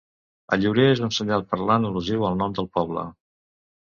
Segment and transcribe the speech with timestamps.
[0.55, 3.07] El llorer és un senyal parlant al·lusiu al nom del poble.